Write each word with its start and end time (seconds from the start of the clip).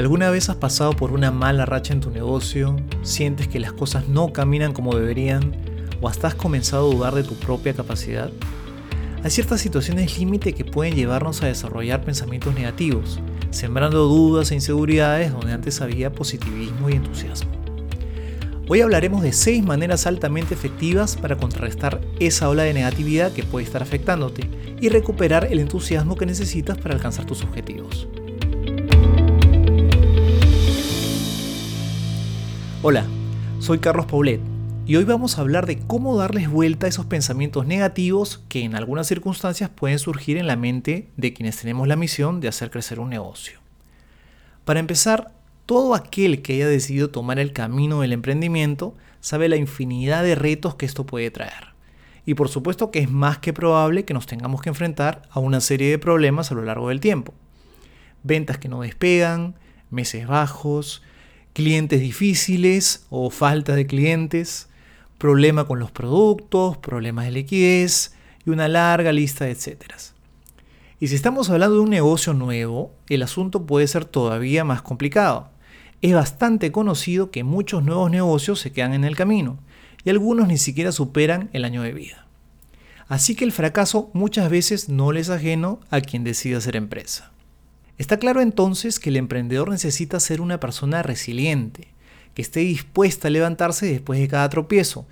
¿Alguna 0.00 0.30
vez 0.30 0.48
has 0.48 0.56
pasado 0.56 0.96
por 0.96 1.12
una 1.12 1.30
mala 1.30 1.66
racha 1.66 1.92
en 1.92 2.00
tu 2.00 2.10
negocio? 2.10 2.74
¿Sientes 3.02 3.48
que 3.48 3.60
las 3.60 3.74
cosas 3.74 4.08
no 4.08 4.32
caminan 4.32 4.72
como 4.72 4.96
deberían? 4.96 5.54
¿O 6.00 6.08
hasta 6.08 6.28
has 6.28 6.34
comenzado 6.34 6.90
a 6.90 6.94
dudar 6.94 7.14
de 7.14 7.22
tu 7.22 7.34
propia 7.34 7.74
capacidad? 7.74 8.30
Hay 9.22 9.30
ciertas 9.30 9.60
situaciones 9.60 10.18
límite 10.18 10.54
que 10.54 10.64
pueden 10.64 10.94
llevarnos 10.94 11.42
a 11.42 11.48
desarrollar 11.48 12.02
pensamientos 12.02 12.54
negativos, 12.54 13.20
sembrando 13.50 14.06
dudas 14.06 14.50
e 14.50 14.54
inseguridades 14.54 15.32
donde 15.32 15.52
antes 15.52 15.82
había 15.82 16.10
positivismo 16.10 16.88
y 16.88 16.94
entusiasmo. 16.94 17.50
Hoy 18.68 18.80
hablaremos 18.80 19.20
de 19.20 19.34
6 19.34 19.62
maneras 19.64 20.06
altamente 20.06 20.54
efectivas 20.54 21.16
para 21.16 21.36
contrarrestar 21.36 22.00
esa 22.20 22.48
ola 22.48 22.62
de 22.62 22.72
negatividad 22.72 23.32
que 23.32 23.42
puede 23.42 23.66
estar 23.66 23.82
afectándote 23.82 24.48
y 24.80 24.88
recuperar 24.88 25.48
el 25.50 25.60
entusiasmo 25.60 26.16
que 26.16 26.24
necesitas 26.24 26.78
para 26.78 26.94
alcanzar 26.94 27.26
tus 27.26 27.42
objetivos. 27.42 28.08
Hola, 32.82 33.04
soy 33.58 33.78
Carlos 33.78 34.06
Paulet 34.06 34.40
y 34.86 34.96
hoy 34.96 35.04
vamos 35.04 35.36
a 35.36 35.42
hablar 35.42 35.66
de 35.66 35.78
cómo 35.80 36.16
darles 36.16 36.48
vuelta 36.48 36.86
a 36.86 36.88
esos 36.88 37.04
pensamientos 37.04 37.66
negativos 37.66 38.42
que 38.48 38.62
en 38.62 38.74
algunas 38.74 39.06
circunstancias 39.06 39.68
pueden 39.68 39.98
surgir 39.98 40.38
en 40.38 40.46
la 40.46 40.56
mente 40.56 41.10
de 41.18 41.34
quienes 41.34 41.58
tenemos 41.58 41.88
la 41.88 41.96
misión 41.96 42.40
de 42.40 42.48
hacer 42.48 42.70
crecer 42.70 42.98
un 42.98 43.10
negocio. 43.10 43.60
Para 44.64 44.80
empezar, 44.80 45.34
todo 45.66 45.94
aquel 45.94 46.40
que 46.40 46.54
haya 46.54 46.68
decidido 46.68 47.10
tomar 47.10 47.38
el 47.38 47.52
camino 47.52 48.00
del 48.00 48.14
emprendimiento 48.14 48.96
sabe 49.20 49.50
la 49.50 49.56
infinidad 49.56 50.22
de 50.22 50.34
retos 50.34 50.74
que 50.74 50.86
esto 50.86 51.04
puede 51.04 51.30
traer. 51.30 51.74
Y 52.24 52.32
por 52.32 52.48
supuesto 52.48 52.90
que 52.90 53.00
es 53.00 53.10
más 53.10 53.36
que 53.36 53.52
probable 53.52 54.06
que 54.06 54.14
nos 54.14 54.24
tengamos 54.24 54.62
que 54.62 54.70
enfrentar 54.70 55.28
a 55.28 55.38
una 55.38 55.60
serie 55.60 55.90
de 55.90 55.98
problemas 55.98 56.50
a 56.50 56.54
lo 56.54 56.62
largo 56.62 56.88
del 56.88 57.00
tiempo. 57.00 57.34
Ventas 58.22 58.56
que 58.56 58.70
no 58.70 58.80
despegan, 58.80 59.56
meses 59.90 60.26
bajos, 60.26 61.02
clientes 61.52 62.00
difíciles 62.00 63.06
o 63.10 63.30
falta 63.30 63.74
de 63.74 63.86
clientes, 63.86 64.68
problema 65.18 65.64
con 65.64 65.78
los 65.78 65.90
productos, 65.90 66.78
problemas 66.78 67.26
de 67.26 67.32
liquidez 67.32 68.14
y 68.46 68.50
una 68.50 68.68
larga 68.68 69.12
lista 69.12 69.44
de 69.44 69.52
etcéteras. 69.52 70.14
Y 70.98 71.08
si 71.08 71.14
estamos 71.14 71.48
hablando 71.50 71.76
de 71.76 71.82
un 71.82 71.90
negocio 71.90 72.34
nuevo, 72.34 72.92
el 73.08 73.22
asunto 73.22 73.64
puede 73.66 73.86
ser 73.86 74.04
todavía 74.04 74.64
más 74.64 74.82
complicado. 74.82 75.50
Es 76.02 76.14
bastante 76.14 76.72
conocido 76.72 77.30
que 77.30 77.44
muchos 77.44 77.82
nuevos 77.82 78.10
negocios 78.10 78.60
se 78.60 78.72
quedan 78.72 78.94
en 78.94 79.04
el 79.04 79.16
camino 79.16 79.58
y 80.04 80.10
algunos 80.10 80.48
ni 80.48 80.58
siquiera 80.58 80.92
superan 80.92 81.50
el 81.52 81.64
año 81.64 81.82
de 81.82 81.92
vida. 81.92 82.26
Así 83.08 83.34
que 83.34 83.44
el 83.44 83.52
fracaso 83.52 84.10
muchas 84.12 84.50
veces 84.50 84.88
no 84.88 85.10
le 85.10 85.20
es 85.20 85.30
ajeno 85.30 85.80
a 85.90 86.00
quien 86.00 86.22
decide 86.22 86.56
hacer 86.56 86.76
empresa. 86.76 87.32
Está 88.00 88.16
claro 88.16 88.40
entonces 88.40 88.98
que 88.98 89.10
el 89.10 89.18
emprendedor 89.18 89.68
necesita 89.68 90.20
ser 90.20 90.40
una 90.40 90.58
persona 90.58 91.02
resiliente, 91.02 91.88
que 92.32 92.40
esté 92.40 92.60
dispuesta 92.60 93.28
a 93.28 93.30
levantarse 93.30 93.84
después 93.84 94.18
de 94.18 94.26
cada 94.26 94.48
tropiezo, 94.48 95.06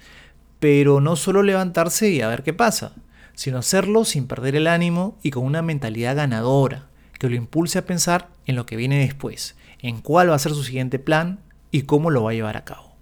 pero 0.58 0.98
no 1.03 1.14
solo 1.14 1.42
levantarse 1.42 2.09
y 2.09 2.22
a 2.22 2.28
ver 2.28 2.42
qué 2.42 2.55
pasa, 2.55 2.94
sino 3.34 3.59
hacerlo 3.59 4.06
sin 4.06 4.27
perder 4.27 4.56
el 4.56 4.66
ánimo 4.66 5.19
y 5.22 5.33
con 5.33 5.44
una 5.44 5.61
mentalidad 5.61 6.16
ganadora, 6.16 6.86
que 7.19 7.28
lo 7.28 7.36
impulse 7.36 7.78
a 7.78 7.84
pensar 7.84 8.31
en 8.47 8.56
lo 8.56 8.64
que 8.64 8.77
viene 8.77 9.00
después, 9.00 9.55
en 9.81 10.00
cuál 10.00 10.31
va 10.31 10.36
a 10.36 10.39
ser 10.39 10.53
su 10.53 10.64
siguiente 10.64 10.98
plan 10.98 11.41
y 11.70 11.83
cómo 11.83 12.09
lo 12.09 12.22
va 12.22 12.31
a 12.31 12.34
llevar 12.34 12.56
a 12.56 12.64
cabo. 12.64 12.97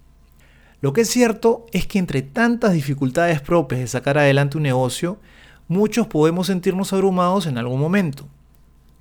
Lo 0.81 0.91
que 0.91 0.99
es 0.99 1.09
cierto 1.09 1.65
es 1.71 1.87
que 1.87 1.99
entre 1.99 2.23
tantas 2.23 2.73
dificultades 2.73 3.39
propias 3.39 3.79
de 3.79 3.87
sacar 3.87 4.17
adelante 4.17 4.57
un 4.57 4.63
negocio, 4.63 5.17
muchos 5.69 6.07
podemos 6.07 6.47
sentirnos 6.47 6.91
abrumados 6.91 7.47
en 7.47 7.57
algún 7.57 7.79
momento 7.79 8.27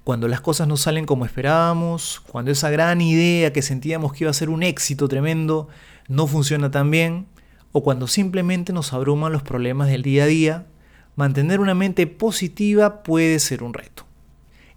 cuando 0.06 0.28
las 0.28 0.41
cosas 0.41 0.69
no 0.69 0.77
salen 0.77 1.05
como 1.05 1.25
esperábamos, 1.25 2.22
cuando 2.28 2.53
esa 2.53 2.71
gran 2.71 3.00
idea 3.00 3.53
que 3.53 3.61
sentíamos 3.61 4.12
que 4.12 4.22
iba 4.22 4.31
a 4.31 4.34
ser 4.34 4.50
un 4.50 4.62
éxito 4.62 5.09
tremendo 5.09 5.67
no 6.06 6.28
funciona 6.28 6.71
tan 6.71 6.93
bien, 6.93 7.27
o 7.72 7.83
cuando 7.83 8.06
simplemente 8.06 8.72
nos 8.72 8.93
abruman 8.93 9.33
los 9.33 9.43
problemas 9.43 9.89
del 9.89 10.03
día 10.03 10.22
a 10.22 10.27
día, 10.28 10.67
mantener 11.17 11.59
una 11.59 11.75
mente 11.75 12.06
positiva 12.06 13.03
puede 13.03 13.41
ser 13.41 13.65
un 13.65 13.75
reto. 13.75 14.06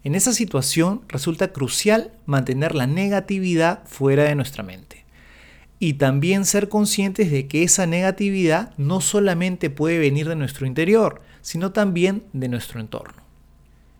En 0.04 0.16
esa 0.16 0.34
situación 0.34 1.04
resulta 1.08 1.54
crucial 1.54 2.12
mantener 2.26 2.74
la 2.74 2.88
negatividad 2.88 3.84
fuera 3.86 4.24
de 4.24 4.34
nuestra 4.34 4.64
mente. 4.64 5.06
Y 5.78 5.94
también 5.94 6.44
ser 6.44 6.70
conscientes 6.70 7.30
de 7.30 7.48
que 7.48 7.62
esa 7.62 7.86
negatividad 7.86 8.74
no 8.78 9.00
solamente 9.00 9.70
puede 9.70 10.00
venir 10.00 10.28
de 10.28 10.36
nuestro 10.36 10.66
interior, 10.66 11.22
sino 11.44 11.72
también 11.72 12.24
de 12.34 12.48
nuestro 12.48 12.80
entorno. 12.80 13.29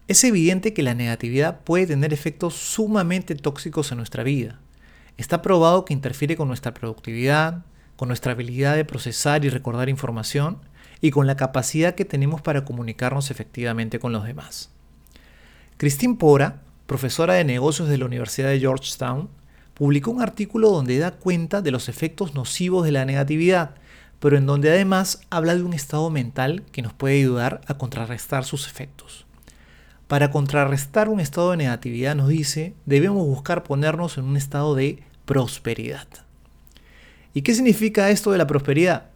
Es 0.10 0.24
evidente 0.24 0.74
que 0.74 0.82
la 0.82 0.96
negatividad 0.96 1.60
puede 1.60 1.86
tener 1.86 2.14
efectos 2.14 2.56
sumamente 2.56 3.36
tóxicos 3.36 3.92
en 3.92 4.00
nuestra 4.00 4.24
vida. 4.24 4.60
Está 5.18 5.44
probado 5.44 5.86
que 5.86 5.94
interfiere 5.94 6.36
con 6.36 6.48
nuestra 6.48 6.74
productividad, 6.74 7.64
con 7.96 8.08
nuestra 8.08 8.32
habilidad 8.32 8.76
de 8.76 8.86
procesar 8.86 9.46
y 9.46 9.50
recordar 9.50 9.88
información 9.88 10.58
y 11.00 11.12
con 11.12 11.28
la 11.28 11.38
capacidad 11.38 11.94
que 11.94 12.06
tenemos 12.06 12.42
para 12.42 12.66
comunicarnos 12.66 13.30
efectivamente 13.30 14.00
con 14.00 14.12
los 14.12 14.26
demás. 14.26 14.72
Christine 15.78 16.16
Pora, 16.16 16.64
profesora 16.88 17.36
de 17.36 17.44
negocios 17.44 17.88
de 17.88 18.00
la 18.00 18.06
Universidad 18.06 18.50
de 18.50 18.60
Georgetown, 18.60 19.30
publicó 19.76 20.10
un 20.10 20.24
artículo 20.24 20.72
donde 20.72 20.98
da 20.98 21.12
cuenta 21.12 21.62
de 21.62 21.70
los 21.70 21.88
efectos 21.88 22.34
nocivos 22.34 22.84
de 22.84 22.94
la 22.94 23.06
negatividad, 23.06 23.76
pero 24.20 24.38
en 24.38 24.48
donde 24.48 24.72
además 24.72 25.22
habla 25.30 25.54
de 25.54 25.62
un 25.62 25.74
estado 25.74 26.10
mental 26.10 26.64
que 26.72 26.82
nos 26.82 26.94
puede 26.94 27.20
ayudar 27.20 27.62
a 27.68 27.78
contrarrestar 27.78 28.44
sus 28.44 28.66
efectos. 28.66 29.28
Para 30.10 30.32
contrarrestar 30.32 31.08
un 31.08 31.20
estado 31.20 31.52
de 31.52 31.58
negatividad, 31.58 32.16
nos 32.16 32.30
dice, 32.30 32.74
debemos 32.88 33.28
buscar 33.28 33.62
ponernos 33.62 34.18
en 34.18 34.24
un 34.24 34.38
estado 34.38 34.74
de 34.74 35.04
prosperidad. 35.26 36.08
¿Y 37.36 37.44
qué 37.44 37.54
significa 37.54 38.10
esto 38.10 38.32
de 38.32 38.40
la 38.40 38.48
prosperidad? 38.48 39.12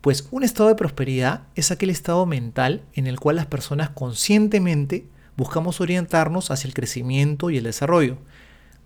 Pues 0.00 0.26
un 0.30 0.42
estado 0.42 0.70
de 0.70 0.76
prosperidad 0.76 1.42
es 1.56 1.70
aquel 1.70 1.90
estado 1.90 2.24
mental 2.24 2.80
en 2.94 3.06
el 3.06 3.20
cual 3.20 3.36
las 3.36 3.44
personas 3.44 3.90
conscientemente 3.90 5.04
buscamos 5.36 5.82
orientarnos 5.82 6.50
hacia 6.50 6.68
el 6.68 6.74
crecimiento 6.74 7.50
y 7.50 7.58
el 7.58 7.64
desarrollo, 7.64 8.16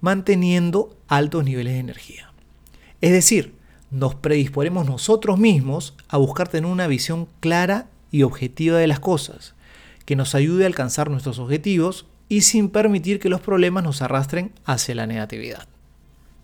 manteniendo 0.00 0.96
altos 1.06 1.44
niveles 1.44 1.74
de 1.74 1.78
energía. 1.78 2.32
Es 3.00 3.12
decir, 3.12 3.54
nos 3.92 4.16
predisponemos 4.16 4.86
nosotros 4.86 5.38
mismos 5.38 5.94
a 6.08 6.16
buscar 6.16 6.48
tener 6.48 6.68
una 6.68 6.88
visión 6.88 7.28
clara 7.38 7.86
y 8.10 8.24
objetiva 8.24 8.78
de 8.78 8.88
las 8.88 8.98
cosas, 8.98 9.54
que 10.08 10.16
nos 10.16 10.34
ayude 10.34 10.64
a 10.64 10.66
alcanzar 10.68 11.10
nuestros 11.10 11.38
objetivos 11.38 12.06
y 12.30 12.40
sin 12.40 12.70
permitir 12.70 13.20
que 13.20 13.28
los 13.28 13.42
problemas 13.42 13.84
nos 13.84 14.00
arrastren 14.00 14.52
hacia 14.64 14.94
la 14.94 15.06
negatividad. 15.06 15.68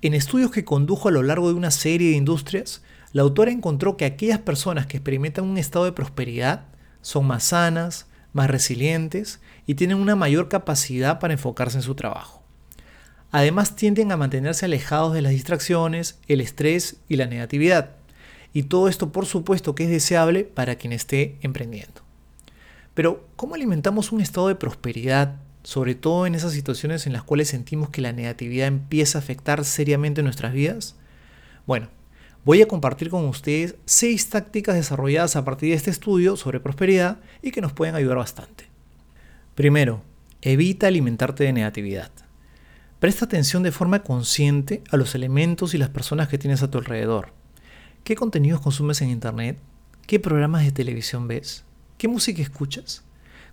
En 0.02 0.12
estudios 0.12 0.50
que 0.50 0.66
condujo 0.66 1.08
a 1.08 1.12
lo 1.12 1.22
largo 1.22 1.48
de 1.48 1.54
una 1.54 1.70
serie 1.70 2.10
de 2.10 2.16
industrias, 2.16 2.82
la 3.12 3.22
autora 3.22 3.50
encontró 3.50 3.96
que 3.96 4.04
aquellas 4.04 4.38
personas 4.40 4.84
que 4.84 4.98
experimentan 4.98 5.46
un 5.46 5.56
estado 5.56 5.86
de 5.86 5.92
prosperidad 5.92 6.66
son 7.00 7.26
más 7.26 7.44
sanas, 7.44 8.06
más 8.34 8.50
resilientes 8.50 9.40
y 9.66 9.76
tienen 9.76 9.96
una 9.96 10.14
mayor 10.14 10.50
capacidad 10.50 11.18
para 11.18 11.32
enfocarse 11.32 11.78
en 11.78 11.84
su 11.84 11.94
trabajo. 11.94 12.42
Además 13.30 13.76
tienden 13.76 14.12
a 14.12 14.18
mantenerse 14.18 14.66
alejados 14.66 15.14
de 15.14 15.22
las 15.22 15.32
distracciones, 15.32 16.18
el 16.28 16.42
estrés 16.42 16.98
y 17.08 17.16
la 17.16 17.24
negatividad. 17.24 17.92
Y 18.52 18.64
todo 18.64 18.88
esto 18.88 19.10
por 19.10 19.24
supuesto 19.24 19.74
que 19.74 19.84
es 19.84 19.90
deseable 19.90 20.44
para 20.44 20.74
quien 20.74 20.92
esté 20.92 21.38
emprendiendo. 21.40 22.03
Pero, 22.94 23.26
¿cómo 23.34 23.56
alimentamos 23.56 24.12
un 24.12 24.20
estado 24.20 24.48
de 24.48 24.54
prosperidad, 24.54 25.36
sobre 25.64 25.96
todo 25.96 26.26
en 26.26 26.36
esas 26.36 26.52
situaciones 26.52 27.06
en 27.06 27.12
las 27.12 27.24
cuales 27.24 27.48
sentimos 27.48 27.90
que 27.90 28.00
la 28.00 28.12
negatividad 28.12 28.68
empieza 28.68 29.18
a 29.18 29.20
afectar 29.20 29.64
seriamente 29.64 30.22
nuestras 30.22 30.52
vidas? 30.52 30.94
Bueno, 31.66 31.88
voy 32.44 32.62
a 32.62 32.68
compartir 32.68 33.10
con 33.10 33.24
ustedes 33.24 33.74
seis 33.84 34.30
tácticas 34.30 34.76
desarrolladas 34.76 35.34
a 35.34 35.44
partir 35.44 35.70
de 35.70 35.76
este 35.76 35.90
estudio 35.90 36.36
sobre 36.36 36.60
prosperidad 36.60 37.18
y 37.42 37.50
que 37.50 37.60
nos 37.60 37.72
pueden 37.72 37.96
ayudar 37.96 38.18
bastante. 38.18 38.66
Primero, 39.56 40.02
evita 40.40 40.86
alimentarte 40.86 41.44
de 41.44 41.52
negatividad. 41.52 42.12
Presta 43.00 43.24
atención 43.24 43.62
de 43.64 43.72
forma 43.72 44.02
consciente 44.02 44.82
a 44.90 44.96
los 44.96 45.14
elementos 45.16 45.74
y 45.74 45.78
las 45.78 45.88
personas 45.88 46.28
que 46.28 46.38
tienes 46.38 46.62
a 46.62 46.70
tu 46.70 46.78
alrededor. 46.78 47.32
¿Qué 48.04 48.14
contenidos 48.14 48.60
consumes 48.60 49.02
en 49.02 49.10
Internet? 49.10 49.58
¿Qué 50.06 50.20
programas 50.20 50.64
de 50.64 50.72
televisión 50.72 51.26
ves? 51.26 51.64
¿Qué 51.96 52.08
música 52.08 52.42
escuchas? 52.42 53.04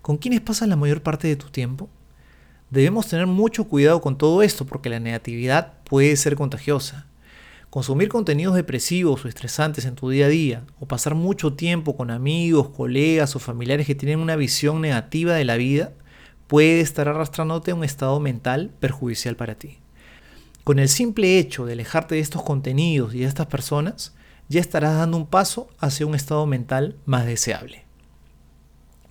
¿Con 0.02 0.16
quiénes 0.16 0.40
pasas 0.40 0.68
la 0.68 0.74
mayor 0.74 1.00
parte 1.00 1.28
de 1.28 1.36
tu 1.36 1.48
tiempo? 1.50 1.88
Debemos 2.70 3.06
tener 3.06 3.28
mucho 3.28 3.68
cuidado 3.68 4.00
con 4.00 4.18
todo 4.18 4.42
esto 4.42 4.66
porque 4.66 4.88
la 4.88 4.98
negatividad 4.98 5.74
puede 5.84 6.16
ser 6.16 6.34
contagiosa. 6.34 7.06
Consumir 7.70 8.08
contenidos 8.08 8.56
depresivos 8.56 9.24
o 9.24 9.28
estresantes 9.28 9.84
en 9.84 9.94
tu 9.94 10.10
día 10.10 10.26
a 10.26 10.28
día, 10.28 10.64
o 10.80 10.86
pasar 10.86 11.14
mucho 11.14 11.52
tiempo 11.52 11.96
con 11.96 12.10
amigos, 12.10 12.70
colegas 12.70 13.36
o 13.36 13.38
familiares 13.38 13.86
que 13.86 13.94
tienen 13.94 14.18
una 14.18 14.34
visión 14.34 14.80
negativa 14.80 15.34
de 15.34 15.44
la 15.44 15.56
vida, 15.56 15.92
puede 16.48 16.80
estar 16.80 17.08
arrastrándote 17.08 17.70
a 17.70 17.76
un 17.76 17.84
estado 17.84 18.18
mental 18.18 18.72
perjudicial 18.80 19.36
para 19.36 19.54
ti. 19.54 19.78
Con 20.64 20.80
el 20.80 20.88
simple 20.88 21.38
hecho 21.38 21.64
de 21.64 21.74
alejarte 21.74 22.16
de 22.16 22.20
estos 22.20 22.42
contenidos 22.42 23.14
y 23.14 23.20
de 23.20 23.26
estas 23.26 23.46
personas, 23.46 24.14
ya 24.48 24.60
estarás 24.60 24.96
dando 24.96 25.16
un 25.16 25.26
paso 25.26 25.68
hacia 25.78 26.06
un 26.06 26.16
estado 26.16 26.44
mental 26.46 26.96
más 27.06 27.24
deseable. 27.24 27.91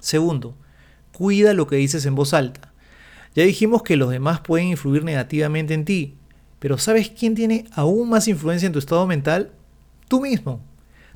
Segundo, 0.02 0.58
cuida 1.14 1.54
lo 1.54 1.68
que 1.68 1.78
dices 1.78 2.06
en 2.06 2.16
voz 2.16 2.34
alta. 2.34 2.74
Ya 3.36 3.44
dijimos 3.44 3.84
que 3.84 3.96
los 3.96 4.10
demás 4.10 4.42
pueden 4.42 4.68
influir 4.68 5.06
negativamente 5.06 5.74
en 5.74 5.86
ti, 5.86 6.18
Pero 6.60 6.78
¿sabes 6.78 7.10
quién 7.10 7.34
tiene 7.34 7.66
aún 7.72 8.10
más 8.10 8.28
influencia 8.28 8.68
en 8.68 8.74
tu 8.74 8.78
estado 8.78 9.08
mental? 9.08 9.52
Tú 10.08 10.22
mismo. 10.22 10.62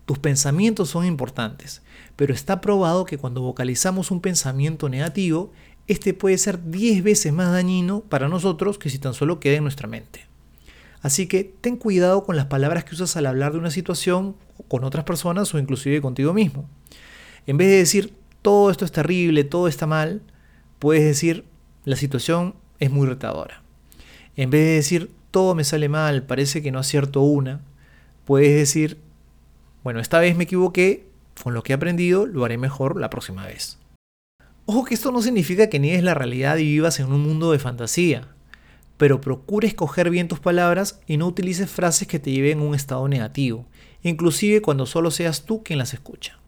Tus 0.05 0.17
pensamientos 0.17 0.89
son 0.89 1.05
importantes, 1.05 1.83
pero 2.15 2.33
está 2.33 2.61
probado 2.61 3.05
que 3.05 3.19
cuando 3.19 3.41
vocalizamos 3.41 4.09
un 4.09 4.21
pensamiento 4.21 4.89
negativo, 4.89 5.51
este 5.87 6.15
puede 6.15 6.39
ser 6.39 6.63
10 6.71 7.03
veces 7.03 7.31
más 7.31 7.51
dañino 7.51 8.01
para 8.01 8.27
nosotros 8.27 8.79
que 8.79 8.89
si 8.89 8.97
tan 8.97 9.13
solo 9.13 9.39
queda 9.39 9.57
en 9.57 9.63
nuestra 9.63 9.87
mente. 9.87 10.25
Así 11.01 11.27
que 11.27 11.43
ten 11.43 11.77
cuidado 11.77 12.23
con 12.23 12.35
las 12.35 12.47
palabras 12.47 12.83
que 12.83 12.95
usas 12.95 13.15
al 13.15 13.27
hablar 13.27 13.51
de 13.51 13.59
una 13.59 13.69
situación 13.69 14.35
con 14.67 14.83
otras 14.83 15.05
personas 15.05 15.53
o 15.53 15.59
inclusive 15.59 16.01
contigo 16.01 16.33
mismo. 16.33 16.67
En 17.45 17.57
vez 17.57 17.67
de 17.67 17.77
decir 17.77 18.13
todo 18.45 18.69
esto 18.69 18.85
es 18.85 18.91
terrible, 18.91 19.43
todo 19.43 19.67
está 19.67 19.87
mal, 19.87 20.21
puedes 20.77 21.03
decir 21.03 21.45
la 21.83 21.95
situación 21.95 22.53
es 22.79 22.91
muy 22.91 23.07
retadora. 23.07 23.63
En 24.35 24.51
vez 24.51 24.61
de 24.61 24.75
decir 24.75 25.11
todo 25.31 25.55
me 25.55 25.63
sale 25.63 25.89
mal, 25.89 26.21
parece 26.21 26.61
que 26.61 26.71
no 26.71 26.77
acierto 26.77 27.21
una, 27.21 27.61
puedes 28.23 28.55
decir, 28.55 28.99
bueno, 29.83 29.99
esta 29.99 30.19
vez 30.19 30.37
me 30.37 30.43
equivoqué, 30.43 31.07
con 31.43 31.55
lo 31.55 31.63
que 31.63 31.73
he 31.73 31.75
aprendido 31.75 32.27
lo 32.27 32.45
haré 32.45 32.59
mejor 32.59 33.01
la 33.01 33.09
próxima 33.09 33.47
vez. 33.47 33.79
Ojo 34.67 34.85
que 34.85 34.93
esto 34.93 35.11
no 35.11 35.23
significa 35.23 35.67
que 35.67 35.79
niegues 35.79 36.03
la 36.03 36.13
realidad 36.13 36.57
y 36.57 36.65
vivas 36.65 36.99
en 36.99 37.11
un 37.11 37.21
mundo 37.21 37.51
de 37.51 37.57
fantasía 37.57 38.29
pero 38.97 39.21
procure 39.21 39.67
escoger 39.67 40.09
bien 40.09 40.27
tus 40.27 40.39
palabras 40.39 40.99
y 41.05 41.17
no 41.17 41.27
utilices 41.27 41.69
frases 41.69 42.07
que 42.07 42.19
te 42.19 42.31
lleven 42.31 42.59
a 42.59 42.63
un 42.63 42.75
estado 42.75 43.07
negativo, 43.07 43.65
inclusive 44.03 44.61
cuando 44.61 44.85
solo 44.85 45.11
seas 45.11 45.45
tú 45.45 45.63
quien 45.63 45.79
las 45.79 45.93
escucha. 45.93 46.39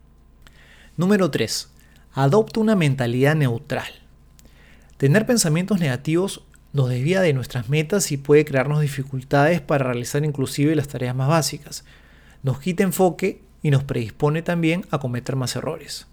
Número 0.95 1.29
3. 1.29 1.69
Adopta 2.18 2.60
una 2.60 2.75
mentalidad 2.75 3.36
neutral. 3.36 3.86
Tener 4.98 5.28
pensamientos 5.28 5.80
negativos 5.80 6.42
nos 6.74 6.90
desvía 6.90 7.22
de 7.22 7.31
nuestras 7.31 7.69
metas 7.69 8.12
y 8.12 8.18
puede 8.18 8.44
crearnos 8.44 8.81
dificultades 8.81 9.62
para 9.62 9.86
realizar 9.86 10.25
inclusive 10.25 10.75
las 10.75 10.88
tareas 10.88 11.16
más 11.16 11.28
básicas. 11.28 11.86
Nos 12.42 12.60
quita 12.60 12.81
enfoque 12.81 13.44
y 13.62 13.69
nos 13.69 13.84
predispone 13.84 14.42
también 14.42 14.84
a 14.90 14.98
cometer 14.98 15.36
más 15.36 15.56
errores. 15.56 16.08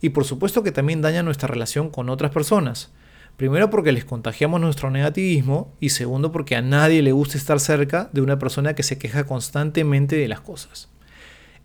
Y 0.00 0.08
por 0.08 0.24
supuesto 0.24 0.62
que 0.62 0.72
también 0.72 1.02
daña 1.02 1.22
nuestra 1.22 1.46
relación 1.46 1.90
con 1.90 2.08
otras 2.08 2.30
personas, 2.30 2.90
Primero 3.36 3.68
porque 3.68 3.92
les 3.92 4.04
contagiamos 4.06 4.60
nuestro 4.60 4.90
negativismo 4.90 5.74
y 5.78 5.90
segundo 5.90 6.30
porque 6.32 6.54
a 6.54 6.62
nadie 6.62 7.02
le 7.02 7.10
gusta 7.12 7.36
estar 7.36 7.58
cerca 7.60 8.08
de 8.12 8.20
una 8.22 8.38
persona 8.38 8.74
que 8.74 8.84
se 8.84 8.96
queja 8.96 9.24
constantemente 9.24 10.16
de 10.16 10.28
las 10.28 10.40
cosas. 10.40 10.88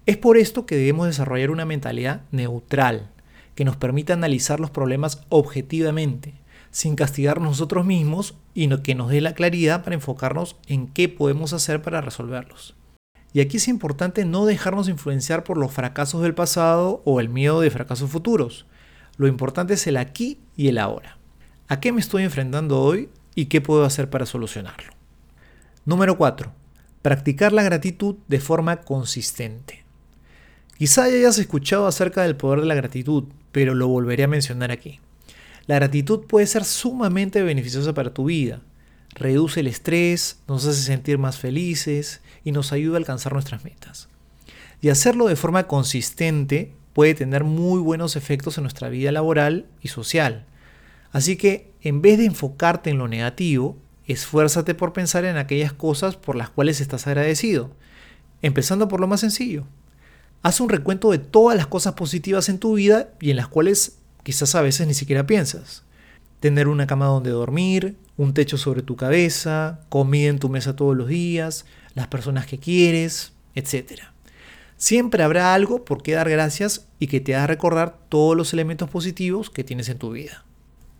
Es 0.08 0.18
por 0.18 0.38
esto 0.38 0.66
que 0.66 0.76
debemos 0.76 1.06
desarrollar 1.06 1.52
una 1.52 1.66
mentalidad 1.66 2.24
neutral, 2.32 3.12
que 3.60 3.66
nos 3.66 3.76
permita 3.76 4.14
analizar 4.14 4.62
los 4.62 4.72
problemas 4.72 5.20
objetivamente, 5.28 6.34
sin 6.72 6.96
castigar 6.96 7.42
nosotros 7.42 7.86
mismos 7.86 8.36
y 8.54 8.70
que 8.78 8.96
nos 8.96 9.10
dé 9.10 9.20
la 9.20 9.34
claridad 9.34 9.84
para 9.84 9.96
enfocarnos 9.96 10.56
en 10.68 10.88
qué 10.88 11.10
podemos 11.10 11.52
hacer 11.52 11.82
para 11.82 12.00
resolverlos. 12.00 12.78
Y 13.34 13.42
aquí 13.42 13.58
es 13.58 13.68
importante 13.68 14.24
no 14.24 14.46
dejarnos 14.46 14.88
influenciar 14.88 15.44
por 15.44 15.58
los 15.58 15.74
fracasos 15.74 16.22
del 16.22 16.34
pasado 16.34 17.02
o 17.04 17.20
el 17.20 17.28
miedo 17.28 17.60
de 17.60 17.70
fracasos 17.70 18.10
futuros. 18.10 18.66
Lo 19.18 19.28
importante 19.28 19.74
es 19.74 19.86
el 19.88 19.98
aquí 19.98 20.40
y 20.56 20.70
el 20.70 20.78
ahora. 20.78 21.18
¿A 21.68 21.82
qué 21.82 21.92
me 21.92 22.00
estoy 22.00 22.24
enfrentando 22.24 22.80
hoy 22.80 23.10
y 23.36 23.48
qué 23.48 23.60
puedo 23.60 23.84
hacer 23.84 24.10
para 24.10 24.26
solucionarlo? 24.26 24.94
Número 25.84 26.18
4. 26.18 26.50
Practicar 27.02 27.52
la 27.52 27.64
gratitud 27.64 28.16
de 28.30 28.40
forma 28.40 28.78
consistente. 28.84 29.84
Quizá 30.78 31.10
ya 31.10 31.16
hayas 31.16 31.38
escuchado 31.40 31.88
acerca 31.88 32.24
del 32.24 32.38
poder 32.38 32.62
de 32.62 32.68
la 32.68 32.76
gratitud, 32.76 33.26
pero 33.52 33.76
lo 33.76 33.88
volveré 33.88 34.24
a 34.24 34.28
mencionar 34.28 34.72
aquí. 34.72 35.00
La 35.68 35.76
gratitud 35.76 36.26
puede 36.26 36.48
ser 36.48 36.66
sumamente 36.66 37.44
beneficiosa 37.44 37.94
para 37.94 38.14
tu 38.14 38.26
vida. 38.26 38.62
Reduce 39.14 39.60
el 39.60 39.68
estrés, 39.68 40.40
nos 40.48 40.66
hace 40.66 40.82
sentir 40.82 41.18
más 41.18 41.38
felices 41.38 42.22
y 42.44 42.52
nos 42.52 42.72
ayuda 42.72 42.96
a 42.96 42.98
alcanzar 43.00 43.34
nuestras 43.34 43.64
metas. 43.64 44.10
Y 44.82 44.90
hacerlo 44.90 45.28
de 45.28 45.36
forma 45.36 45.68
consistente 45.68 46.74
puede 46.94 47.14
tener 47.14 47.44
muy 47.44 47.82
buenos 47.82 48.16
efectos 48.16 48.58
en 48.58 48.64
nuestra 48.64 48.90
vida 48.90 49.12
laboral 49.12 49.68
y 49.82 49.90
social. 49.90 50.46
Así 51.12 51.38
que 51.38 51.72
en 51.82 52.02
vez 52.02 52.18
de 52.18 52.26
enfocarte 52.26 52.90
en 52.90 52.98
lo 52.98 53.08
negativo, 53.08 53.78
esfuérzate 54.06 54.76
por 54.76 54.94
pensar 54.94 55.26
en 55.26 55.38
aquellas 55.38 55.74
cosas 55.74 56.16
por 56.16 56.36
las 56.36 56.50
cuales 56.50 56.82
estás 56.82 57.08
agradecido, 57.08 57.72
empezando 58.42 58.88
por 58.88 59.00
lo 59.00 59.08
más 59.08 59.20
sencillo. 59.20 59.66
Haz 60.42 60.62
un 60.62 60.70
recuento 60.70 61.12
de 61.12 61.18
todas 61.18 61.58
las 61.58 61.68
cosas 61.68 61.94
positivas 61.94 62.48
en 62.48 62.60
tu 62.60 62.76
vida 62.76 63.10
y 63.20 63.32
en 63.32 63.36
las 63.38 63.50
cuales 63.50 63.98
quizás 64.24 64.56
a 64.56 64.62
veces 64.62 64.88
ni 64.88 64.94
siquiera 64.94 65.28
piensas. 65.28 65.84
Tener 66.40 66.70
una 66.70 66.88
cama 66.88 67.08
donde 67.08 67.32
dormir, 67.32 67.98
un 68.16 68.34
techo 68.34 68.58
sobre 68.58 68.82
tu 68.82 68.96
cabeza, 68.96 69.82
comida 69.90 70.30
en 70.30 70.40
tu 70.40 70.48
mesa 70.48 70.78
todos 70.78 70.96
los 70.96 71.10
días, 71.10 71.66
las 71.94 72.08
personas 72.08 72.46
que 72.46 72.58
quieres, 72.58 73.34
etc. 73.56 74.04
Siempre 74.78 75.24
habrá 75.24 75.54
algo 75.54 75.84
por 75.84 76.02
qué 76.02 76.14
dar 76.14 76.30
gracias 76.30 76.88
y 77.00 77.08
que 77.08 77.20
te 77.20 77.36
haga 77.36 77.48
recordar 77.48 77.98
todos 78.08 78.38
los 78.38 78.54
elementos 78.54 78.90
positivos 78.90 79.50
que 79.50 79.66
tienes 79.66 79.90
en 79.90 79.98
tu 79.98 80.12
vida. 80.12 80.46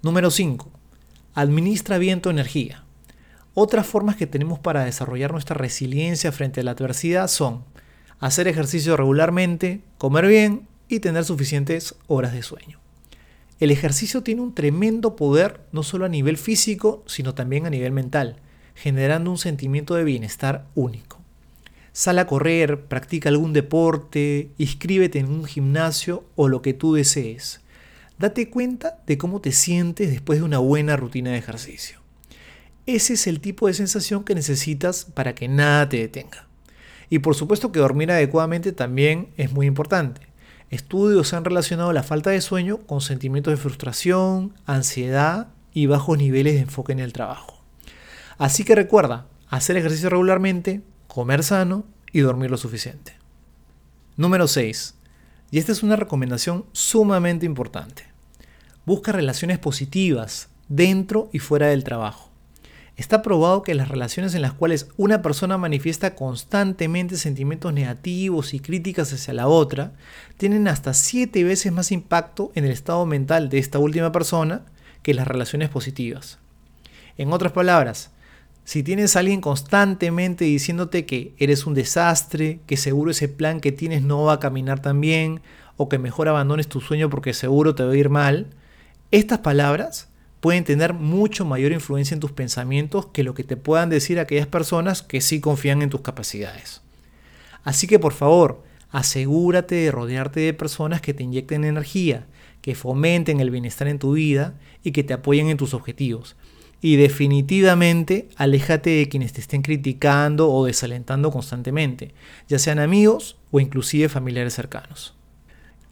Número 0.02 0.32
5. 0.32 0.70
Administra 1.34 1.98
bien 1.98 2.20
tu 2.20 2.30
energía. 2.30 2.84
Otras 3.54 3.88
formas 3.88 4.18
que 4.18 4.28
tenemos 4.28 4.60
para 4.60 4.84
desarrollar 4.84 5.32
nuestra 5.32 5.56
resiliencia 5.56 6.34
frente 6.34 6.60
a 6.60 6.64
la 6.64 6.72
adversidad 6.72 7.30
son 7.30 7.64
hacer 8.20 8.48
ejercicio 8.48 8.98
regularmente, 8.98 9.82
comer 9.98 10.28
bien 10.28 10.68
y 10.88 11.00
tener 11.00 11.26
suficientes 11.26 11.96
horas 12.08 12.34
de 12.34 12.44
sueño. 12.44 12.80
El 13.60 13.72
ejercicio 13.72 14.24
tiene 14.24 14.42
un 14.42 14.56
tremendo 14.56 15.16
poder 15.16 15.62
no 15.72 15.84
solo 15.84 16.06
a 16.06 16.10
nivel 16.10 16.38
físico, 16.38 17.04
sino 17.06 17.34
también 17.34 17.66
a 17.66 17.70
nivel 17.70 17.92
mental, 17.92 18.38
generando 18.76 19.32
un 19.32 19.38
sentimiento 19.38 19.96
de 19.96 20.04
bienestar 20.04 20.66
único. 20.76 21.20
Sal 21.92 22.20
a 22.20 22.28
correr, 22.28 22.86
practica 22.86 23.30
algún 23.30 23.52
deporte, 23.52 24.52
inscríbete 24.58 25.20
en 25.20 25.30
un 25.30 25.46
gimnasio 25.46 26.24
o 26.36 26.48
lo 26.48 26.62
que 26.62 26.74
tú 26.74 26.94
desees 26.94 27.62
date 28.20 28.50
cuenta 28.50 29.00
de 29.08 29.18
cómo 29.18 29.40
te 29.40 29.54
sientes 29.54 30.12
después 30.12 30.40
de 30.40 30.46
una 30.46 30.60
buena 30.60 30.98
rutina 30.98 31.32
de 31.32 31.38
ejercicio. 31.38 32.00
Ese 32.86 33.14
es 33.14 33.28
el 33.28 33.40
tipo 33.40 33.68
de 33.68 33.74
sensación 33.74 34.24
que 34.24 34.36
necesitas 34.36 35.06
para 35.06 35.34
que 35.34 35.48
nada 35.48 35.88
te 35.88 35.98
detenga. 35.98 36.49
Y 37.10 37.20
por 37.20 37.36
supuesto 37.36 37.72
que 37.72 37.80
dormir 37.80 38.12
adecuadamente 38.12 38.72
también 38.72 39.30
es 39.38 39.52
muy 39.52 39.66
importante. 39.66 40.22
Estudios 40.70 41.34
han 41.34 41.46
relacionado 41.46 41.92
la 41.94 42.04
falta 42.04 42.30
de 42.30 42.42
sueño 42.42 42.78
con 42.86 43.02
sentimientos 43.02 43.52
de 43.52 43.58
frustración, 43.58 44.54
ansiedad 44.66 45.48
y 45.74 45.88
bajos 45.88 46.18
niveles 46.18 46.54
de 46.54 46.62
enfoque 46.62 46.92
en 46.92 47.00
el 47.00 47.14
trabajo. 47.14 47.64
Así 48.38 48.64
que 48.64 48.76
recuerda, 48.76 49.28
hacer 49.50 49.78
ejercicio 49.78 50.10
regularmente, 50.10 50.82
comer 51.08 51.44
sano 51.44 51.86
y 52.14 52.20
dormir 52.20 52.52
lo 52.52 52.58
suficiente. 52.58 53.14
Número 54.16 54.48
6. 54.48 54.96
Y 55.52 55.58
esta 55.58 55.72
es 55.72 55.82
una 55.82 55.96
recomendación 55.96 56.66
sumamente 56.72 57.46
importante. 57.46 58.04
Busca 58.86 59.12
relaciones 59.12 59.58
positivas 59.58 60.50
dentro 60.68 61.30
y 61.34 61.40
fuera 61.40 61.68
del 61.68 61.84
trabajo. 61.84 62.29
Está 63.00 63.22
probado 63.22 63.64
que 63.64 63.76
las 63.76 63.88
relaciones 63.88 64.36
en 64.36 64.42
las 64.42 64.52
cuales 64.52 64.90
una 64.98 65.22
persona 65.22 65.58
manifiesta 65.58 66.16
constantemente 66.16 67.16
sentimientos 67.16 67.72
negativos 67.72 68.54
y 68.54 68.60
críticas 68.60 69.14
hacia 69.14 69.34
la 69.34 69.48
otra 69.48 69.94
tienen 70.36 70.68
hasta 70.68 70.94
7 70.94 71.46
veces 71.46 71.72
más 71.72 71.94
impacto 71.94 72.52
en 72.56 72.66
el 72.66 72.72
estado 72.72 73.06
mental 73.06 73.48
de 73.48 73.58
esta 73.58 73.80
última 73.80 74.12
persona 74.12 74.64
que 75.02 75.14
las 75.14 75.30
relaciones 75.30 75.70
positivas. 75.70 76.40
En 77.18 77.32
otras 77.32 77.54
palabras, 77.54 78.12
si 78.66 78.84
tienes 78.84 79.16
a 79.16 79.20
alguien 79.20 79.40
constantemente 79.40 80.44
diciéndote 80.44 81.06
que 81.06 81.34
eres 81.38 81.66
un 81.66 81.76
desastre, 81.76 82.60
que 82.68 82.76
seguro 82.76 83.12
ese 83.12 83.30
plan 83.30 83.62
que 83.62 83.72
tienes 83.72 84.02
no 84.02 84.24
va 84.24 84.34
a 84.34 84.40
caminar 84.42 84.82
tan 84.82 85.00
bien, 85.00 85.40
o 85.78 85.88
que 85.88 86.00
mejor 86.00 86.28
abandones 86.28 86.68
tu 86.68 86.82
sueño 86.82 87.10
porque 87.10 87.34
seguro 87.34 87.76
te 87.76 87.84
va 87.86 87.94
a 87.94 87.96
ir 87.96 88.10
mal, 88.10 88.48
estas 89.10 89.40
palabras 89.40 90.10
pueden 90.40 90.64
tener 90.64 90.94
mucho 90.94 91.46
mayor 91.46 91.72
influencia 91.72 92.14
en 92.14 92.20
tus 92.20 92.32
pensamientos 92.32 93.08
que 93.08 93.24
lo 93.24 93.34
que 93.34 93.44
te 93.44 93.58
puedan 93.58 93.90
decir 93.90 94.20
aquellas 94.20 94.48
personas 94.48 95.02
que 95.02 95.22
sí 95.22 95.40
confían 95.40 95.82
en 95.82 95.90
tus 95.90 96.02
capacidades. 96.02 96.82
Así 97.64 97.88
que 97.88 98.00
por 98.00 98.14
favor, 98.14 98.64
asegúrate 98.90 99.76
de 99.76 99.92
rodearte 99.92 100.40
de 100.40 100.54
personas 100.54 101.02
que 101.02 101.14
te 101.14 101.24
inyecten 101.24 101.64
energía, 101.64 102.28
que 102.62 102.76
fomenten 102.76 103.40
el 103.40 103.52
bienestar 103.52 103.88
en 103.88 104.00
tu 104.00 104.14
vida 104.14 104.56
y 104.84 104.92
que 104.92 105.04
te 105.04 105.14
apoyen 105.14 105.48
en 105.50 105.58
tus 105.58 105.74
objetivos. 105.74 106.36
Y 106.82 106.96
definitivamente 106.96 108.30
aléjate 108.38 108.90
de 108.92 109.10
quienes 109.10 109.34
te 109.34 109.42
estén 109.42 109.62
criticando 109.62 110.50
o 110.50 110.66
desalentando 110.66 111.30
constantemente, 111.30 112.14
ya 112.48 112.58
sean 112.58 112.80
amigos 112.80 113.38
o 113.52 113.60
inclusive 113.60 114.08
familiares 114.08 114.54
cercanos. 114.54 115.14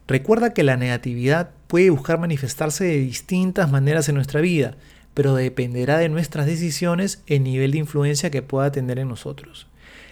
Recuerda 0.06 0.54
que 0.54 0.62
la 0.62 0.78
negatividad 0.78 1.50
puede 1.68 1.90
buscar 1.90 2.18
manifestarse 2.18 2.84
de 2.84 2.98
distintas 2.98 3.70
maneras 3.70 4.08
en 4.08 4.16
nuestra 4.16 4.40
vida, 4.40 4.74
pero 5.14 5.34
dependerá 5.34 5.98
de 5.98 6.08
nuestras 6.08 6.46
decisiones 6.46 7.22
el 7.26 7.44
nivel 7.44 7.72
de 7.72 7.78
influencia 7.78 8.30
que 8.30 8.42
pueda 8.42 8.72
tener 8.72 8.98
en 8.98 9.08
nosotros. 9.08 9.68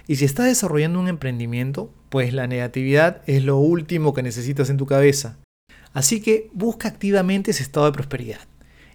Y 0.06 0.16
si 0.16 0.24
estás 0.24 0.46
desarrollando 0.46 1.00
un 1.00 1.08
emprendimiento, 1.08 1.90
pues 2.10 2.32
la 2.32 2.46
negatividad 2.46 3.22
es 3.26 3.42
lo 3.42 3.56
último 3.56 4.14
que 4.14 4.22
necesitas 4.22 4.70
en 4.70 4.76
tu 4.76 4.86
cabeza. 4.86 5.38
Así 5.92 6.20
que 6.20 6.50
busca 6.52 6.88
activamente 6.88 7.50
ese 7.50 7.62
estado 7.62 7.86
de 7.86 7.92
prosperidad. 7.92 8.40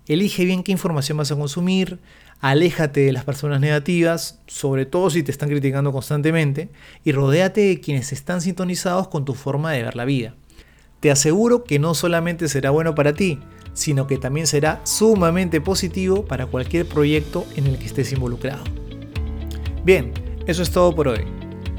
Elige 0.08 0.46
bien 0.46 0.64
qué 0.64 0.72
información 0.72 1.18
vas 1.18 1.32
a 1.32 1.36
consumir, 1.36 2.00
aléjate 2.40 3.02
de 3.02 3.12
las 3.12 3.24
personas 3.24 3.60
negativas, 3.60 4.40
sobre 4.48 4.86
todo 4.86 5.10
si 5.10 5.24
te 5.24 5.32
están 5.32 5.50
criticando 5.50 5.92
constantemente, 5.92 6.70
y 7.04 7.12
rodéate 7.12 7.62
de 7.62 7.80
quienes 7.80 8.12
están 8.12 8.42
sintonizados 8.42 9.08
con 9.08 9.26
tu 9.26 9.34
forma 9.34 9.72
de 9.72 9.84
ver 9.84 9.96
la 9.96 10.06
vida. 10.06 10.36
Te 11.02 11.10
aseguro 11.10 11.64
que 11.64 11.80
no 11.80 11.96
solamente 11.96 12.48
será 12.48 12.70
bueno 12.70 12.94
para 12.94 13.14
ti, 13.14 13.40
sino 13.74 14.06
que 14.06 14.20
también 14.20 14.46
será 14.46 14.82
sumamente 14.86 15.60
positivo 15.60 16.26
para 16.26 16.46
cualquier 16.46 16.88
proyecto 16.88 17.44
en 17.56 17.66
el 17.66 17.80
que 17.80 17.88
estés 17.88 18.12
involucrado. 18.14 18.64
Bien, 19.84 20.12
eso 20.46 20.62
es 20.62 20.70
todo 20.70 20.94
por 20.96 21.08
hoy. 21.08 21.26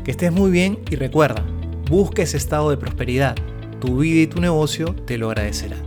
Que 0.03 0.11
estés 0.11 0.33
muy 0.33 0.51
bien 0.51 0.81
y 0.91 0.97
recuerda, 0.97 1.47
busca 1.89 2.23
ese 2.23 2.37
estado 2.37 2.71
de 2.71 2.77
prosperidad. 2.77 3.37
Tu 3.81 3.99
vida 3.99 4.23
y 4.23 4.27
tu 4.27 4.41
negocio 4.41 4.93
te 5.07 5.17
lo 5.19 5.29
agradecerán. 5.29 5.85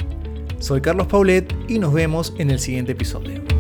Soy 0.60 0.80
Carlos 0.80 1.08
Paulet 1.08 1.54
y 1.68 1.78
nos 1.78 1.92
vemos 1.92 2.34
en 2.38 2.52
el 2.52 2.60
siguiente 2.60 2.94
episodio. 2.94 3.55